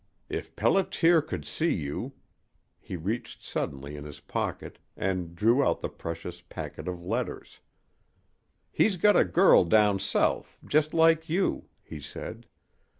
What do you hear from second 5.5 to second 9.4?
out the precious packet of letters. "He's got a